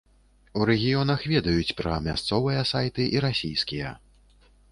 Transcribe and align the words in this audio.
У 0.59 0.67
рэгіёнах 0.69 1.25
ведаюць 1.33 1.75
пра 1.83 1.93
мясцовыя 2.07 2.61
сайты 2.71 3.07
і 3.17 3.23
расійскія. 3.29 3.93